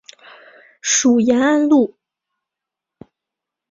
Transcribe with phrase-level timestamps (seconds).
[0.81, 1.95] 属延安路。